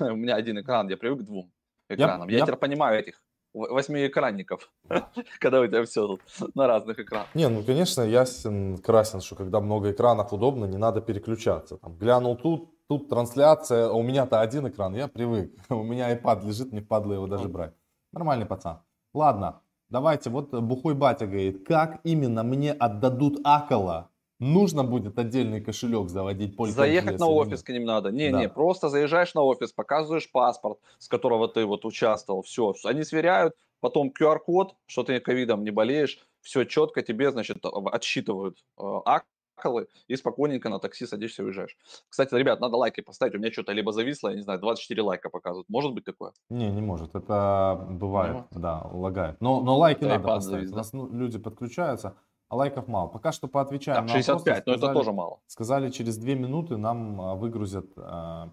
[0.00, 1.52] У меня один экран, я привык к двум
[1.88, 2.28] экранам.
[2.28, 3.22] Я, я, я теперь понимаю этих
[3.56, 4.70] восьмиэкранников,
[5.40, 6.18] когда у тебя все
[6.54, 7.34] на разных экранах.
[7.34, 11.78] Не, ну, конечно, ясен, красен, что когда много экранов удобно, не надо переключаться.
[11.78, 15.52] Там, глянул тут, тут трансляция, а у меня-то один экран, я привык.
[15.70, 17.72] У меня iPad лежит, не впадло его даже брать.
[18.12, 18.80] Нормальный пацан.
[19.14, 26.08] Ладно, давайте, вот Бухой Батя говорит, как именно мне отдадут Акола, нужно будет отдельный кошелек
[26.08, 26.56] заводить.
[26.58, 28.10] Заехать на офис к ним надо.
[28.10, 28.40] Не, да.
[28.40, 32.74] не, просто заезжаешь на офис, показываешь паспорт, с которого ты вот участвовал, все.
[32.84, 38.82] Они сверяют, потом QR-код, что ты ковидом не болеешь, все четко тебе, значит, отсчитывают э,
[39.04, 41.76] акколы и спокойненько на такси садишься и уезжаешь.
[42.08, 45.28] Кстати, ребят, надо лайки поставить, у меня что-то либо зависло, я не знаю, 24 лайка
[45.28, 45.68] показывают.
[45.68, 46.32] Может быть такое?
[46.50, 49.40] Не, не может, это бывает, ну, да, лагает.
[49.40, 50.74] Но, но лайки да, надо поставить, завис, да?
[50.74, 52.16] у нас ну, люди подключаются.
[52.48, 53.08] А лайков мало.
[53.08, 54.66] Пока что поотвечаем так, 65, на вопросы.
[54.66, 55.40] но сказали, это тоже мало.
[55.46, 58.50] Сказали, через 2 минуты нам а, выгрузят а,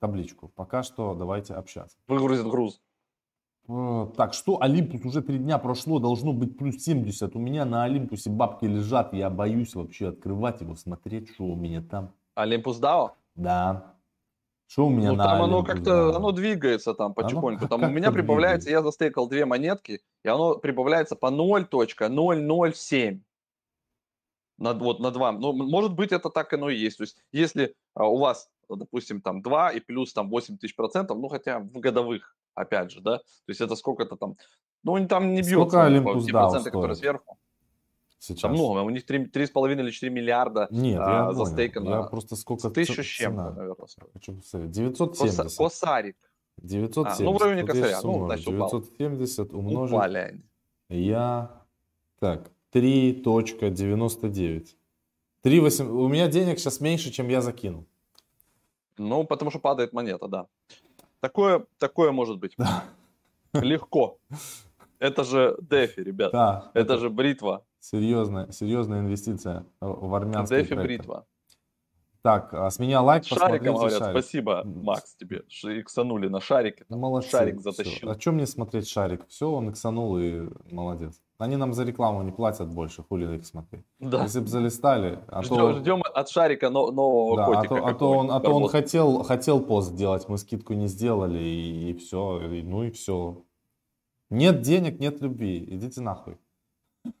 [0.00, 0.48] табличку.
[0.48, 1.96] Пока что давайте общаться.
[2.08, 2.80] Выгрузят груз.
[3.68, 7.34] Э, так, что Олимпус уже три дня прошло, должно быть плюс 70.
[7.36, 11.82] У меня на Олимпусе бабки лежат, я боюсь вообще открывать его, смотреть, что у меня
[11.82, 12.12] там.
[12.34, 13.14] Олимпус Дао?
[13.34, 13.94] Да.
[14.68, 17.66] Что у меня ну, на там оно как-то, оно двигается там потихоньку.
[17.66, 18.70] Оно, там у меня прибавляется, двигается?
[18.70, 23.20] я застейкал две монетки, и оно прибавляется по 0.007
[24.58, 25.32] на, вот, на 2.
[25.32, 26.98] Ну, может быть, это так оно и есть.
[26.98, 31.18] То есть, если а, у вас, допустим, там 2 и плюс там 8 тысяч процентов,
[31.18, 34.36] ну, хотя в годовых, опять же, да, то есть это сколько-то там,
[34.82, 35.54] ну, там не бьется.
[35.54, 37.38] Сколько Олимпус те проценты, которые сверху.
[38.18, 38.40] Сейчас.
[38.40, 41.88] Там много, у них 3,5 или 4 миллиарда Нет, а, я застейкано.
[41.88, 43.86] Я просто сколько Тысячу с чем-то, наверное.
[44.14, 44.70] Хочу посмотреть.
[44.70, 45.56] 970.
[45.56, 46.16] Косарик.
[46.56, 47.20] 970.
[47.20, 48.00] А, ну, в районе косаря.
[48.02, 49.94] Ну, значит, 970 умножить.
[49.94, 50.42] Упали они.
[50.88, 51.62] Я...
[52.18, 54.66] Так, 3.99.
[55.42, 55.88] 3 8...
[55.88, 57.86] У меня денег сейчас меньше, чем я закинул.
[58.98, 60.46] Ну, потому что падает монета, да.
[61.20, 62.54] Такое, такое может быть.
[62.58, 62.84] Да.
[63.54, 64.18] Легко.
[64.98, 66.32] Это же Дефи, ребят.
[66.32, 67.64] Да, это, это же бритва.
[67.80, 71.26] Серьезная, серьезная инвестиция в армянский Дефи бритва.
[72.26, 74.20] Так, а с меня лайк, Шариком говорят, шарик.
[74.20, 75.44] спасибо, Макс, тебе.
[75.62, 76.84] Иксанули на шарике.
[76.88, 77.30] Молодцы.
[77.30, 77.98] Шарик затащил.
[77.98, 78.10] Все.
[78.10, 79.28] А чем мне смотреть шарик?
[79.28, 81.22] Все, он иксанул и молодец.
[81.38, 83.84] Они нам за рекламу не платят больше, хули их смотреть.
[84.00, 84.24] Да.
[84.24, 85.20] Если бы залистали...
[85.28, 85.72] А ждем, то...
[85.74, 87.76] ждем от шарика нового да, котика.
[87.76, 90.88] А то, а то он, а то он хотел, хотел пост сделать, мы скидку не
[90.88, 92.40] сделали, и, и все.
[92.50, 93.44] И, ну и все.
[94.30, 95.64] Нет денег, нет любви.
[95.64, 96.38] Идите нахуй.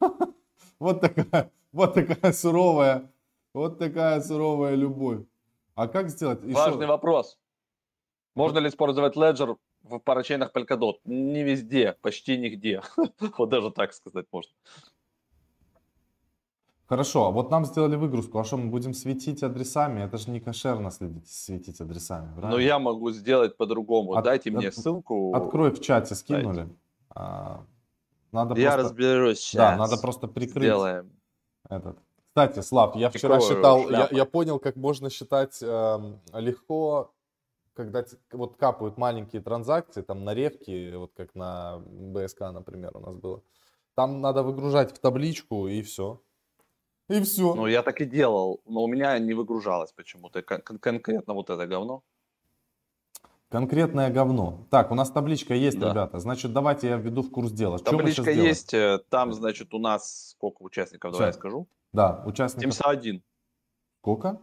[0.78, 3.10] Вот такая, вот такая суровая,
[3.56, 5.24] вот такая суровая любовь.
[5.74, 6.40] А как сделать?
[6.44, 7.38] Важный вопрос.
[8.34, 10.96] Можно ли использовать Ledger в парачейнах Polkadot.
[11.04, 12.82] Не везде, почти нигде.
[13.38, 14.52] вот даже так сказать можно.
[16.86, 20.02] Хорошо, а вот нам сделали выгрузку, а что мы будем светить адресами?
[20.02, 22.50] Это же не кошерно следить, светить адресами, правильно?
[22.50, 24.12] Но я могу сделать по-другому.
[24.12, 25.34] От, Дайте от, мне ссылку.
[25.34, 26.68] Открой в чате, скинули.
[27.10, 27.64] А,
[28.30, 29.72] надо я просто, разберусь сейчас.
[29.72, 30.62] Да, надо просто прикрыть.
[30.62, 31.10] Сделаем.
[31.68, 31.98] Этот.
[32.36, 35.98] Кстати, Слав, я вчера Прикрою считал, я, я понял, как можно считать э,
[36.34, 37.10] легко
[37.74, 43.14] когда вот капают маленькие транзакции, там на ревке, вот как на БСК, например, у нас
[43.14, 43.42] было,
[43.94, 46.20] там надо выгружать в табличку и все.
[47.08, 47.54] И все.
[47.54, 50.42] Ну, я так и делал, но у меня не выгружалось почему-то.
[50.42, 52.02] Кон- конкретно вот это говно.
[53.48, 54.66] Конкретное говно.
[54.70, 55.90] Так, у нас табличка есть, да.
[55.90, 56.18] ребята.
[56.18, 57.78] Значит, давайте я введу в курс дела.
[57.78, 58.72] Табличка есть.
[58.72, 59.00] Делаем?
[59.00, 61.12] Э, там, значит, у нас сколько участников?
[61.12, 61.66] Давай я скажу.
[61.96, 62.74] Да, участников.
[62.74, 63.22] 71.
[64.02, 64.38] Сколько?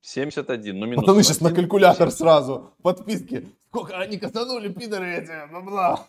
[0.00, 1.04] 71, ну минус.
[1.04, 2.18] Пацаны сейчас на калькулятор 70.
[2.18, 2.74] сразу.
[2.82, 3.48] Подписки.
[3.68, 6.08] Сколько они катанули, пидоры эти, бабла.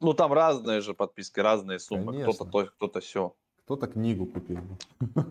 [0.00, 2.22] Ну там разные же подписки, разные суммы.
[2.22, 3.34] Кто-то то, кто-то все.
[3.64, 4.60] Кто-то книгу купил.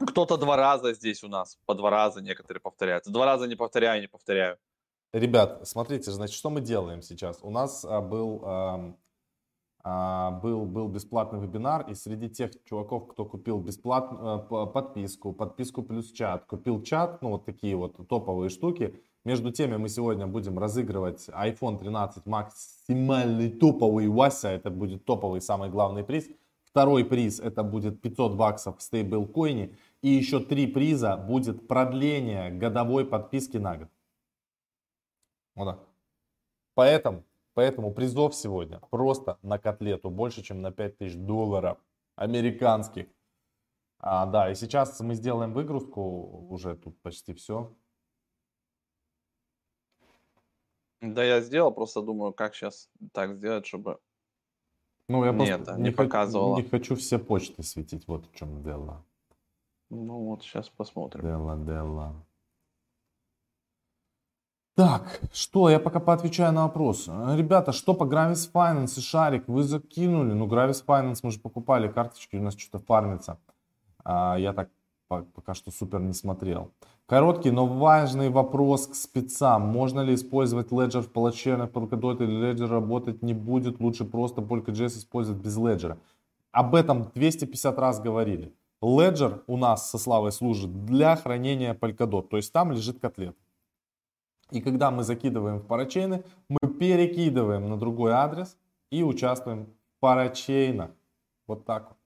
[0.09, 3.11] Кто-то два раза здесь у нас, по два раза некоторые повторяются.
[3.11, 4.57] Два раза не повторяю, не повторяю.
[5.13, 7.39] Ребят, смотрите, значит, что мы делаем сейчас?
[7.41, 8.43] У нас а, был
[9.83, 16.11] был, был бесплатный вебинар, и среди тех чуваков, кто купил бесплатную э, подписку, подписку плюс
[16.11, 21.29] чат, купил чат, ну вот такие вот топовые штуки, между теми мы сегодня будем разыгрывать
[21.29, 26.27] iPhone 13 максимальный топовый Вася, это будет топовый самый главный приз.
[26.63, 29.75] Второй приз это будет 500 баксов в стейблкоине.
[30.01, 33.89] И еще три приза будет продление годовой подписки на год.
[35.55, 35.79] Вот так.
[36.75, 37.23] Поэтому
[37.59, 41.77] Поэтому призов сегодня просто на котлету больше, чем на 5000 долларов
[42.15, 43.07] американских.
[43.97, 47.75] А, да, и сейчас мы сделаем выгрузку, уже тут почти все.
[51.01, 53.99] Да, я сделал, просто думаю, как сейчас так сделать, чтобы
[55.09, 56.55] ну, я Нет, не, не показывала.
[56.55, 59.03] Не хочу все почты светить, вот в чем дело.
[59.89, 61.25] Ну вот, сейчас посмотрим.
[61.25, 62.25] Дело, дело.
[64.79, 67.09] Так, что, я пока поотвечаю на вопрос.
[67.35, 70.31] Ребята, что по Gravis Finance и Шарик вы закинули?
[70.31, 73.39] Ну, Gravis Finance мы же покупали карточки, у нас что-то фармится.
[74.05, 74.69] А, я так
[75.09, 76.71] пока что супер не смотрел.
[77.07, 79.63] Короткий, но важный вопрос к спецам.
[79.63, 83.81] Можно ли использовать Ledger в полочерных Polkadot или Ledger работать не будет?
[83.81, 85.97] Лучше просто Polka.js использовать без Ledger.
[86.53, 88.55] Об этом 250 раз говорили.
[88.81, 93.35] Ledger у нас со Славой служит для хранения Polkadot, то есть там лежит котлет.
[94.51, 98.57] И когда мы закидываем в парачейны, мы перекидываем на другой адрес
[98.91, 100.91] и участвуем в парачейнах.
[101.47, 101.97] Вот так вот.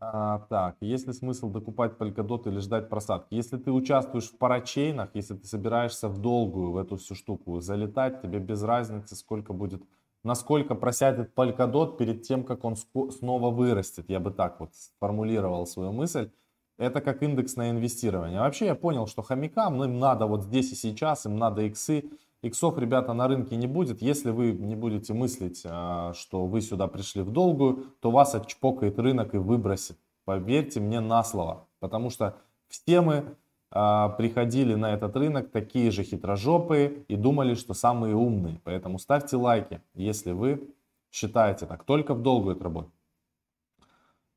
[0.00, 3.34] А, так, есть ли смысл докупать Polkadot или ждать просадки?
[3.34, 8.22] Если ты участвуешь в парачейнах, если ты собираешься в долгую в эту всю штуку залетать,
[8.22, 9.82] тебе без разницы, сколько будет,
[10.22, 14.08] насколько просядет Polkadot перед тем, как он снова вырастет.
[14.08, 16.30] Я бы так вот сформулировал свою мысль.
[16.78, 18.38] Это как индексное инвестирование.
[18.38, 22.08] Вообще я понял, что хомякам им надо вот здесь и сейчас, им надо иксы.
[22.40, 24.00] Иксов, ребята, на рынке не будет.
[24.00, 28.96] Если вы не будете мыслить, а, что вы сюда пришли в долгую, то вас отчпокает
[29.00, 29.98] рынок и выбросит.
[30.24, 31.66] Поверьте мне на слово.
[31.80, 32.36] Потому что
[32.68, 33.24] все мы
[33.72, 38.60] а, приходили на этот рынок такие же хитрожопые и думали, что самые умные.
[38.62, 40.72] Поэтому ставьте лайки, если вы
[41.10, 41.82] считаете так.
[41.82, 42.94] Только в долгую это работает.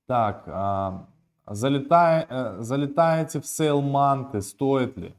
[0.08, 1.08] Так,
[1.54, 5.14] залетая, э, залетаете в сейл манты, стоит ли?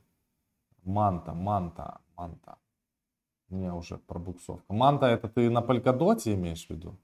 [0.85, 2.57] Манта, манта, манта.
[3.49, 4.73] Не, уже пробуксовка.
[4.73, 6.97] Манта это ты на Полькадоте имеешь в виду?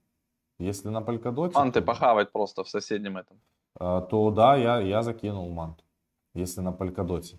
[0.58, 1.54] Если на Полькадоте...
[1.54, 1.86] Манты то...
[1.86, 3.40] похавать просто в соседнем этом.
[3.78, 5.84] А, то да, я, я закинул манту.
[6.34, 7.38] Если на Полькадоте.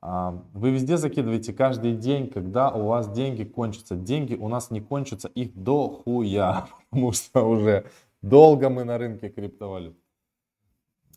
[0.00, 3.96] А, вы везде закидываете каждый день, когда у вас деньги кончатся.
[3.96, 6.66] Деньги у нас не кончатся, их до хуя.
[6.90, 7.86] Потому что уже
[8.20, 9.96] долго мы на рынке криптовалют.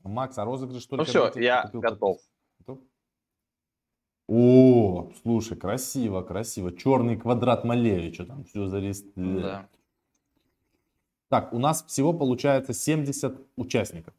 [0.09, 1.05] Макс, а розыгрыш только...
[1.05, 2.19] Ну все, я готов.
[4.27, 6.75] О, слушай, красиво, красиво.
[6.75, 9.41] Черный квадрат Малевича, там все зарегистрировано.
[9.41, 9.69] Да.
[11.29, 14.13] Так, у нас всего получается 70 участников.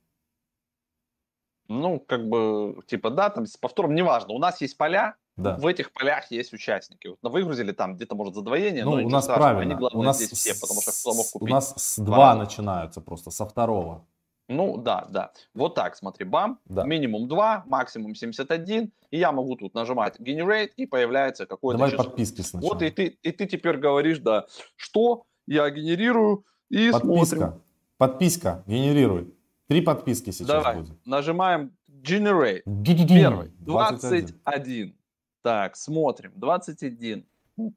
[1.68, 4.32] Ну, как бы, типа, да, там с повтором неважно.
[4.34, 5.56] У нас есть поля, да.
[5.56, 7.08] в этих полях есть участники.
[7.08, 9.50] Вот выгрузили там где-то, может, задвоение, ну, у нас страшного.
[9.50, 9.74] правильно.
[9.74, 11.48] Они, главное, у нас здесь все, потому что кто мог купить.
[11.48, 14.04] У нас с два начинаются просто, со второго.
[14.48, 15.32] Ну да, да.
[15.54, 16.84] Вот так, смотри, бам, да.
[16.84, 22.04] минимум 2, максимум 71, и я могу тут нажимать Generate, и появляется какой-то Давай число.
[22.04, 22.72] подписки сначала.
[22.72, 27.36] Вот и ты, и ты теперь говоришь, да, что я генерирую, и Подписка.
[27.36, 27.62] смотрим.
[27.98, 29.34] Подписка, генерируй.
[29.68, 31.06] Три подписки сейчас Давай, будет.
[31.06, 32.62] нажимаем Generate.
[33.08, 34.26] Первый, 21.
[34.44, 34.96] 21.
[35.42, 37.26] Так, смотрим, 21.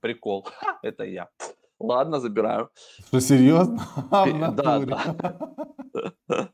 [0.01, 0.47] Прикол,
[0.83, 1.29] это я.
[1.79, 2.69] Ладно, забираю.
[3.07, 3.79] Что, серьезно?
[4.11, 5.15] Да, да.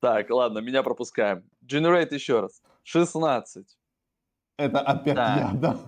[0.00, 1.44] Так, ладно, меня пропускаем.
[1.66, 2.62] Generate еще раз.
[2.84, 3.66] 16.
[4.56, 5.78] Это опять я, да?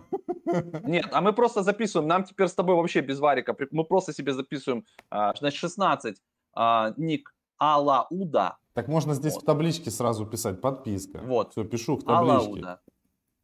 [0.82, 2.08] Нет, а мы просто записываем.
[2.08, 3.56] Нам теперь с тобой вообще без варика.
[3.70, 4.84] Мы просто себе записываем.
[5.10, 6.22] А, значит, 16.
[6.54, 8.58] А, ник Алауда.
[8.74, 9.42] Так можно здесь вот.
[9.42, 11.18] в табличке сразу писать подписка.
[11.18, 11.52] Вот.
[11.52, 12.32] Все, пишу в табличке.
[12.32, 12.80] Алауда.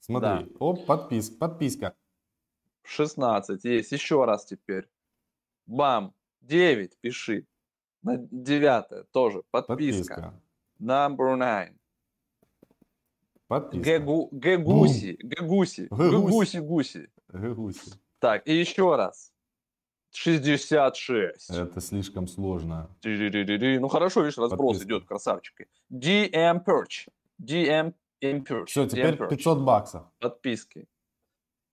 [0.01, 0.47] Смотри, да.
[0.59, 1.95] оп, подписка, подписка.
[2.85, 3.93] 16 есть.
[3.93, 4.89] Еще раз теперь.
[5.67, 7.47] Бам, 9 пиши.
[8.03, 10.15] На девятое тоже подписка.
[10.15, 10.41] подписка.
[10.81, 11.77] Number nine.
[13.49, 13.99] Подписка.
[13.99, 15.19] Гегуси.
[15.23, 15.89] Гегуси.
[15.91, 16.59] Гегуси.
[16.59, 17.11] Гуси.
[17.33, 17.93] Гегуси.
[18.21, 19.33] Так, и еще раз.
[20.13, 21.51] 66.
[21.51, 22.89] Это слишком сложно.
[23.05, 24.87] Ну хорошо, видишь, разброс Подписка.
[24.87, 25.69] идет, красавчики.
[25.93, 27.09] DM Perch.
[27.43, 28.67] DM Perch.
[28.67, 30.05] Все, теперь 500 баксов.
[30.19, 30.87] Подписки.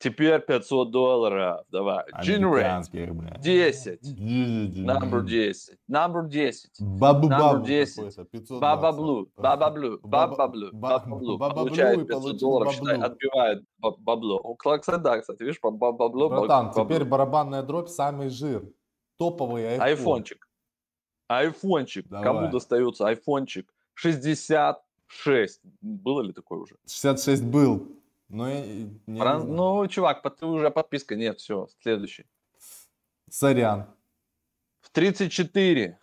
[0.03, 1.65] Теперь 500 долларов.
[1.71, 2.03] Давай.
[2.21, 2.83] Generate.
[3.39, 4.01] 10.
[4.85, 5.77] Number 10.
[5.89, 6.71] Number 10.
[6.81, 8.59] Бабу Number 10.
[8.59, 9.29] Баба Блу.
[9.37, 9.99] Баба Блу.
[10.03, 10.71] Баба Блу.
[10.73, 11.37] Баба Блу.
[11.37, 14.55] Получает 500 долларов, считай, отбивает бабло.
[14.55, 16.29] Кстати, да, кстати, видишь, бабло.
[16.29, 18.63] Братан, теперь барабанная дробь, самый жир.
[19.17, 19.79] Топовый iPhone.
[19.79, 20.49] Айфончик.
[21.29, 22.09] Айфончик.
[22.09, 23.73] Кому достается айфончик?
[23.93, 25.61] 66.
[25.81, 26.75] Было ли такое уже?
[26.87, 27.87] 66 был.
[28.33, 28.65] Ну, я,
[29.05, 29.55] не Фран...
[29.55, 31.15] ну, чувак, ты уже подписка.
[31.15, 32.25] Нет, все, следующий.
[33.29, 33.85] Сорян.
[34.81, 35.99] В 34.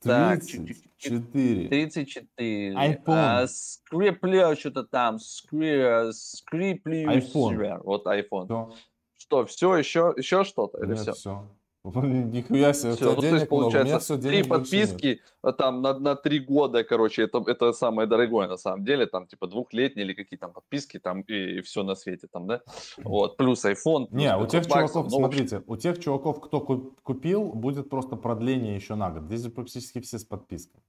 [0.00, 1.68] 34.
[1.68, 2.74] 34.
[2.74, 3.02] iPhone.
[3.08, 5.18] А, скриплю что-то там.
[5.18, 6.12] Скри...
[6.12, 7.10] Скриплю.
[7.10, 7.82] iPhone.
[7.84, 8.46] Вот iPhone.
[8.46, 8.72] Все.
[9.18, 10.78] Что, все, еще, еще что-то?
[10.78, 11.12] Или Нет, все?
[11.12, 11.46] все.
[12.32, 15.18] Нихуя себе, все, ну, то есть, получается, все три подписки нет.
[15.42, 19.26] Э, там на, на три года, короче, это, это самое дорогое на самом деле, там
[19.26, 22.62] типа двухлетние или какие там подписки, там и, и все на свете там, да,
[23.02, 24.06] вот, плюс iPhone.
[24.06, 28.16] Плюс Не, у тех баксов, чуваков, ну, смотрите, у тех чуваков, кто купил, будет просто
[28.16, 30.80] продление еще на год, здесь практически все с подпиской.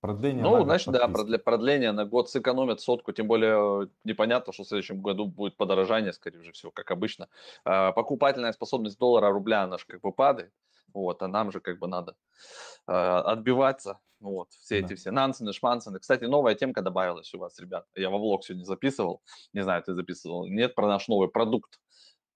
[0.00, 4.62] Продление ну, значит, да, продля, продление на год сэкономят сотку, тем более э, непонятно, что
[4.62, 7.28] в следующем году будет подорожание, скорее всего, как обычно.
[7.64, 10.52] А, покупательная способность доллара, рубля, она же как бы падает,
[10.94, 12.14] вот, а нам же как бы надо
[12.86, 14.86] а, отбиваться, вот, все да.
[14.86, 15.98] эти все нансены, шмансены.
[15.98, 19.20] Кстати, новая темка добавилась у вас, ребят, я во влог сегодня записывал,
[19.52, 21.80] не знаю, ты записывал, нет, про наш новый продукт.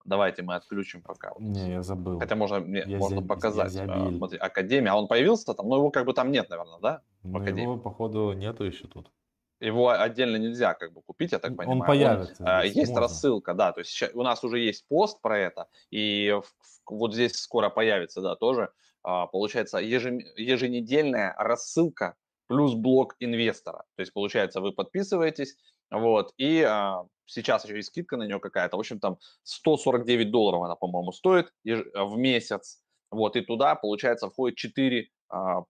[0.03, 1.31] Давайте мы отключим пока.
[1.39, 2.19] Не, я забыл.
[2.19, 3.27] Хотя можно, мне, можно заб...
[3.29, 3.73] показать.
[3.77, 7.01] А, смотри, Академия, а он появился там, но его как бы там нет, наверное, да?
[7.23, 9.11] Но его, походу, нету еще тут.
[9.59, 11.79] Его отдельно нельзя как бы купить, я так понимаю.
[11.79, 12.43] Он появится.
[12.43, 12.99] Он, есть можно.
[12.99, 16.37] рассылка, да, то есть сейчас, у нас уже есть пост про это, и
[16.85, 18.71] вот здесь скоро появится, да, тоже,
[19.03, 22.15] а, получается, еженедельная рассылка
[22.47, 23.85] плюс блок инвестора.
[23.95, 25.55] То есть, получается, вы подписываетесь,
[25.89, 30.63] вот, и а, сейчас еще и скидка на нее какая-то, в общем, там 149 долларов
[30.63, 35.22] она, по-моему, стоит в месяц, вот, и туда, получается, входит 4 а,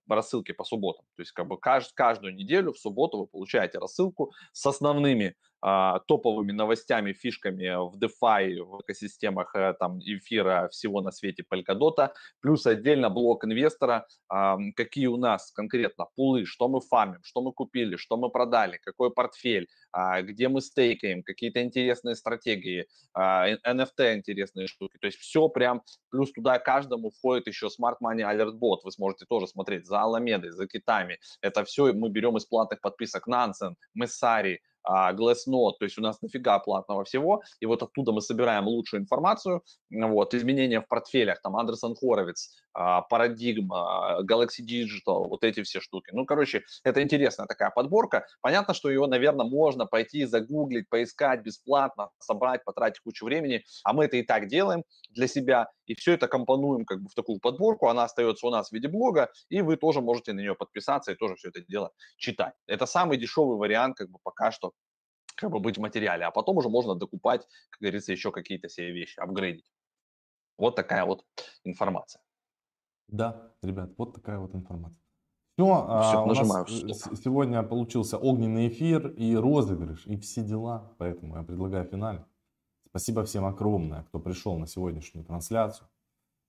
[0.08, 1.04] рассылки по субботам.
[1.16, 5.53] То есть как бы кажд, каждую неделю в субботу вы получаете рассылку с основными а,
[6.06, 12.10] топовыми новостями, фишками в DeFi, в экосистемах э, там эфира всего на свете Polkadot,
[12.40, 17.52] плюс отдельно блок инвестора, а, какие у нас конкретно пулы, что мы фармим, что мы
[17.52, 24.16] купили, что мы продали, какой портфель, а, где мы стейкаем, какие-то интересные стратегии, а, NFT
[24.16, 28.80] интересные штуки, то есть все прям, плюс туда каждому входит еще Smart Money Alert Bot,
[28.84, 33.28] вы сможете тоже смотреть за Аламедой, за китами, это все мы берем из платных подписок.
[33.28, 38.20] Nansen, Messari, а, Glassnode, то есть у нас нафига платного всего, и вот оттуда мы
[38.20, 45.62] собираем лучшую информацию, вот, изменения в портфелях, там, Андерсон Хоровиц, Парадигма, Galaxy Digital, вот эти
[45.62, 46.10] все штуки.
[46.12, 48.26] Ну, короче, это интересная такая подборка.
[48.40, 54.06] Понятно, что ее, наверное, можно пойти загуглить, поискать бесплатно, собрать, потратить кучу времени, а мы
[54.06, 57.88] это и так делаем для себя, и все это компонуем как бы в такую подборку,
[57.88, 61.14] она остается у нас в виде блога, и вы тоже можете на нее подписаться и
[61.14, 62.54] тоже все это дело читать.
[62.66, 64.72] Это самый дешевый вариант как бы пока что
[65.34, 68.92] как бы быть в материале, а потом уже можно докупать, как говорится, еще какие-то себе
[68.92, 69.70] вещи, апгрейдить.
[70.58, 71.24] Вот такая вот
[71.64, 72.22] информация.
[73.08, 75.00] Да, ребят, вот такая вот информация.
[75.56, 76.68] Все, Все а, у нас
[77.22, 82.24] сегодня получился огненный эфир и розыгрыш, и все дела, поэтому я предлагаю финале.
[82.88, 85.88] Спасибо всем огромное, кто пришел на сегодняшнюю трансляцию.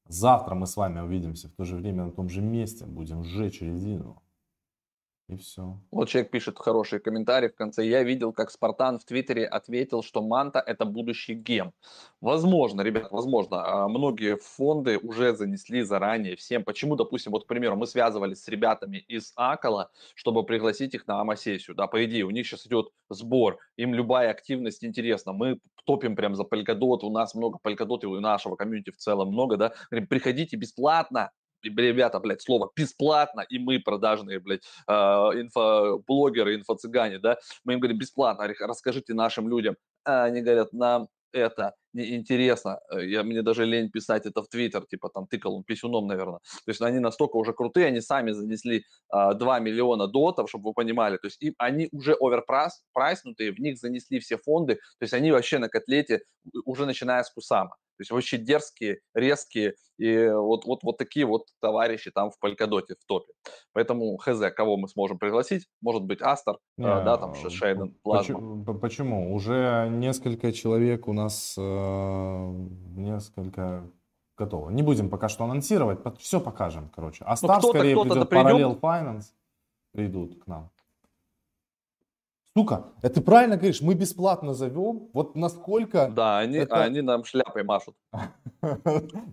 [0.07, 3.61] Завтра мы с вами увидимся в то же время на том же месте, будем сжечь
[3.61, 4.21] резину.
[5.27, 5.79] И все.
[5.89, 7.83] Вот человек пишет хороший комментарий в конце.
[7.83, 11.73] Я видел, как Спартан в Твиттере ответил, что Манта это будущий гем.
[12.21, 13.65] Возможно, ребят, возможно.
[13.65, 16.63] А, многие фонды уже занесли заранее всем.
[16.63, 21.19] Почему, допустим, вот, к примеру, мы связывались с ребятами из Акала, чтобы пригласить их на
[21.21, 21.75] АМА-сессию.
[21.75, 23.57] Да, по идее, у них сейчас идет сбор.
[23.77, 25.33] Им любая активность интересна.
[25.33, 26.99] Мы топим прям за Polkadot.
[27.01, 29.73] У нас много Polkadot, и у нашего комьюнити в целом много, да.
[29.89, 31.31] Приходите бесплатно,
[31.69, 37.97] ребята, блядь, слово бесплатно, и мы продажные, блядь, э, инфоблогеры, инфо-цыгане, да, мы им говорим
[37.97, 39.75] бесплатно, расскажите нашим людям.
[40.05, 42.79] А они говорят, нам это неинтересно.
[42.91, 46.39] Э, я, мне даже лень писать это в Твиттер, типа там тыкал он писюном, наверное.
[46.65, 50.73] То есть они настолько уже крутые, они сами занесли а, 2 миллиона дотов, чтобы вы
[50.73, 51.17] понимали.
[51.17, 54.75] То есть им, они уже оверпрайснутые, в них занесли все фонды.
[54.75, 56.21] То есть они вообще на котлете
[56.65, 57.77] уже начиная с Кусама.
[57.97, 62.95] То есть вообще дерзкие, резкие, и вот, вот, вот такие вот товарищи там в Полькадоте,
[62.95, 63.31] в топе.
[63.71, 65.67] Поэтому хз, кого мы сможем пригласить?
[65.81, 68.63] Может быть, Астер, Не, да, там Шейден, Плазма.
[68.65, 68.79] Почему?
[68.79, 69.33] почему?
[69.33, 71.61] Уже несколько человек у нас, э,
[72.95, 73.83] несколько
[74.37, 74.69] готово.
[74.69, 77.23] Не будем пока что анонсировать, все покажем, короче.
[77.25, 79.25] А ну, скорее придет, Parallel Finance
[79.91, 80.71] придут к нам.
[82.57, 86.07] Сука, это ты правильно говоришь, мы бесплатно зовем, вот насколько...
[86.07, 86.81] Да, они, это...
[86.83, 87.95] они нам шляпой машут.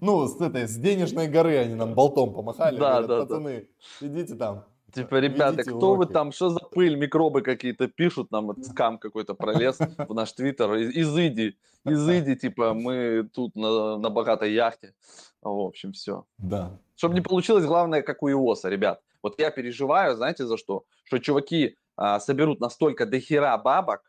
[0.00, 2.78] Ну, с этой, с денежной горы они нам болтом помахали.
[2.78, 3.68] Да, да, пацаны,
[4.00, 4.64] идите там.
[4.93, 9.78] Типа, ребята, кто вы там, что за пыль, микробы какие-то пишут, нам скам какой-то пролез
[10.09, 14.95] в наш твиттер, изыди, изыди, типа, мы тут на, на богатой яхте.
[15.40, 16.24] В общем, все.
[16.38, 16.78] Да.
[16.97, 19.01] Чтобы не получилось, главное, как у ИОСа, ребят.
[19.22, 20.84] Вот я переживаю, знаете, за что?
[21.05, 24.03] Что чуваки а, соберут настолько дохера бабок,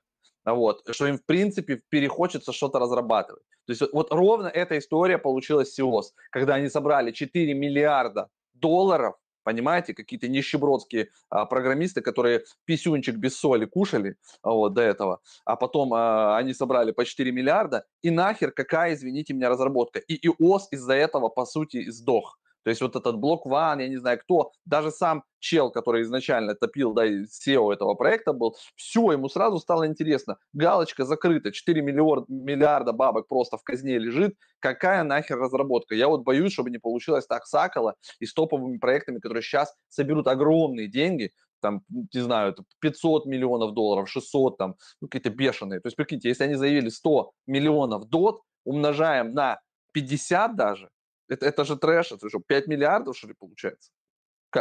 [0.46, 3.44] вот, что им, в принципе, перехочется что-то разрабатывать.
[3.66, 8.30] То есть вот, вот ровно эта история получилась с СИОС, когда они собрали 4 миллиарда
[8.54, 15.56] долларов, понимаете, какие-то нищебродские а, программисты, которые писюнчик без соли кушали вот, до этого, а
[15.56, 20.00] потом а, они собрали по 4 миллиарда, и нахер какая, извините меня, разработка.
[20.00, 22.40] И ИОС из-за этого, по сути, сдох.
[22.64, 26.56] То есть вот этот блок One, я не знаю кто, даже сам чел, который изначально
[26.56, 30.38] топил, да, SEO этого проекта был, все, ему сразу стало интересно.
[30.54, 34.36] Галочка закрыта, 4 миллиарда, миллиарда бабок просто в казне лежит.
[34.60, 35.96] Какая нахер разработка?
[35.96, 39.74] Я вот боюсь, чтобы не получилось так с Акала и с топовыми проектами, которые сейчас
[39.90, 45.80] соберут огромные деньги, там, не знаю, 500 миллионов долларов, 600, там, ну, какие-то бешеные.
[45.80, 49.60] То есть, прикиньте, если они заявили 100 миллионов дот, умножаем на
[49.94, 50.90] 50 даже,
[51.28, 53.92] это, это же трэш, это что, 5 миллиардов, что ли, получается?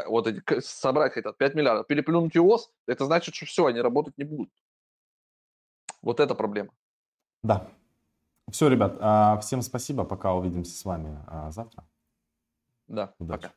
[0.07, 4.25] Вот эти, собрать хотят 5 миллиардов, переплюнуть ИОС, это значит, что все, они работать не
[4.25, 4.51] будут.
[6.01, 6.71] Вот это проблема.
[7.43, 7.69] Да.
[8.51, 11.85] Все, ребят, а, всем спасибо, пока увидимся с вами а, завтра.
[12.89, 13.43] Да, Удачи.
[13.43, 13.55] пока.